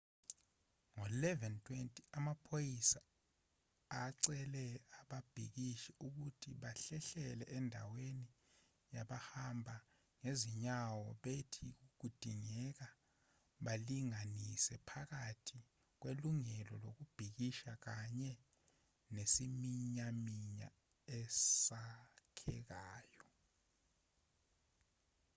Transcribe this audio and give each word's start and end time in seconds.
ngo-11:20 0.93 1.99
amaphoyisa 2.17 3.01
acele 4.01 4.65
ababhikishi 4.99 5.91
ukuthi 6.07 6.49
bahlehlele 6.61 7.45
endaweni 7.57 8.27
yabahamba 8.95 9.75
ngezinyawo 10.21 11.07
bethi 11.23 11.69
kudingeka 11.99 12.87
balinganisele 13.65 14.83
phakathi 14.89 15.59
kwelungelo 15.99 16.73
lokubhikisha 16.83 17.71
kanye 17.85 18.31
nesiminyaminya 19.15 20.69
esakhekayo 21.19 23.25